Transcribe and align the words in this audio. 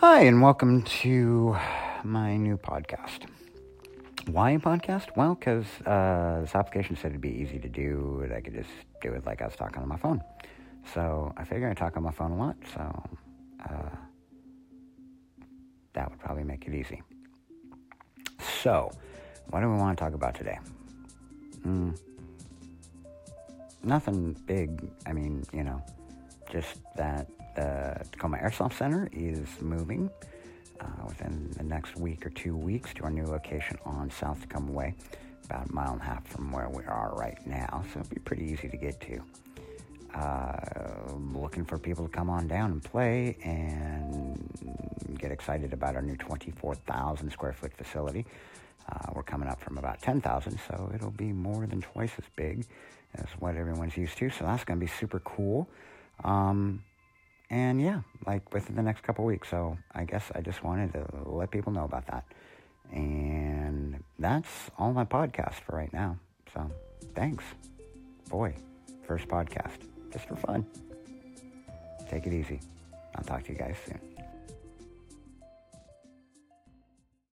Hi, 0.00 0.20
and 0.20 0.40
welcome 0.40 0.82
to 1.02 1.56
my 2.04 2.36
new 2.36 2.56
podcast. 2.56 3.26
Why 4.26 4.52
a 4.52 4.58
podcast? 4.60 5.06
Well, 5.16 5.34
because 5.34 5.66
uh, 5.84 6.42
this 6.42 6.54
application 6.54 6.94
said 6.94 7.10
it'd 7.10 7.20
be 7.20 7.30
easy 7.30 7.58
to 7.58 7.68
do, 7.68 8.20
and 8.22 8.32
I 8.32 8.40
could 8.40 8.54
just 8.54 8.70
do 9.02 9.12
it 9.14 9.26
like 9.26 9.42
I 9.42 9.46
was 9.46 9.56
talking 9.56 9.82
on 9.82 9.88
my 9.88 9.96
phone. 9.96 10.22
So 10.94 11.34
I 11.36 11.42
figure 11.42 11.68
I 11.68 11.74
talk 11.74 11.96
on 11.96 12.04
my 12.04 12.12
phone 12.12 12.30
a 12.30 12.36
lot, 12.36 12.54
so 12.72 13.02
uh, 13.68 13.90
that 15.94 16.08
would 16.08 16.20
probably 16.20 16.44
make 16.44 16.68
it 16.68 16.74
easy. 16.74 17.02
So, 18.62 18.92
what 19.50 19.62
do 19.62 19.68
we 19.68 19.78
want 19.78 19.98
to 19.98 20.04
talk 20.04 20.14
about 20.14 20.36
today? 20.36 20.60
Mm, 21.66 21.98
nothing 23.82 24.36
big. 24.46 24.92
I 25.06 25.12
mean, 25.12 25.42
you 25.52 25.64
know, 25.64 25.82
just 26.50 26.78
that 26.96 27.28
the 27.54 28.04
Tacoma 28.12 28.38
Airsoft 28.38 28.74
Center 28.74 29.08
is 29.12 29.48
moving 29.60 30.10
uh, 30.80 30.86
within 31.06 31.50
the 31.56 31.64
next 31.64 31.96
week 31.96 32.24
or 32.24 32.30
two 32.30 32.56
weeks 32.56 32.94
to 32.94 33.04
our 33.04 33.10
new 33.10 33.24
location 33.24 33.78
on 33.84 34.10
South 34.10 34.40
Tacoma 34.40 34.70
Way, 34.70 34.94
about 35.44 35.68
a 35.68 35.72
mile 35.72 35.92
and 35.92 36.00
a 36.00 36.04
half 36.04 36.26
from 36.26 36.52
where 36.52 36.68
we 36.68 36.84
are 36.84 37.12
right 37.16 37.38
now. 37.46 37.84
So 37.92 38.00
it'll 38.00 38.14
be 38.14 38.20
pretty 38.20 38.44
easy 38.44 38.68
to 38.68 38.76
get 38.76 39.00
to. 39.00 39.20
Uh, 40.14 41.12
looking 41.34 41.64
for 41.64 41.78
people 41.78 42.04
to 42.04 42.10
come 42.10 42.30
on 42.30 42.48
down 42.48 42.72
and 42.72 42.82
play 42.82 43.36
and 43.44 44.38
get 45.18 45.30
excited 45.30 45.72
about 45.72 45.96
our 45.96 46.02
new 46.02 46.16
24,000 46.16 47.30
square 47.30 47.52
foot 47.52 47.72
facility. 47.74 48.24
Uh, 48.90 49.12
we're 49.14 49.22
coming 49.22 49.48
up 49.48 49.60
from 49.60 49.76
about 49.76 50.00
10,000, 50.00 50.58
so 50.66 50.90
it'll 50.94 51.10
be 51.10 51.32
more 51.32 51.66
than 51.66 51.82
twice 51.82 52.12
as 52.16 52.24
big 52.36 52.64
as 53.14 53.26
what 53.38 53.54
everyone's 53.54 53.96
used 53.96 54.16
to. 54.16 54.30
So 54.30 54.44
that's 54.44 54.64
going 54.64 54.78
to 54.78 54.84
be 54.84 54.90
super 54.90 55.20
cool. 55.20 55.68
Um, 56.24 56.82
and 57.50 57.80
yeah, 57.80 58.00
like 58.26 58.52
within 58.52 58.76
the 58.76 58.82
next 58.82 59.02
couple 59.02 59.24
weeks. 59.24 59.48
So 59.48 59.78
I 59.94 60.04
guess 60.04 60.30
I 60.34 60.40
just 60.40 60.62
wanted 60.62 60.92
to 60.92 61.06
let 61.24 61.50
people 61.50 61.72
know 61.72 61.84
about 61.84 62.06
that. 62.06 62.24
And 62.92 64.02
that's 64.18 64.70
all 64.78 64.92
my 64.92 65.04
podcast 65.04 65.54
for 65.54 65.76
right 65.76 65.92
now. 65.92 66.18
So 66.54 66.70
thanks. 67.14 67.44
Boy, 68.28 68.54
first 69.06 69.28
podcast, 69.28 69.78
just 70.12 70.26
for 70.26 70.36
fun. 70.36 70.66
Take 72.10 72.26
it 72.26 72.32
easy. 72.32 72.60
I'll 73.14 73.24
talk 73.24 73.44
to 73.44 73.52
you 73.52 73.58
guys 73.58 73.76
soon. 73.86 74.17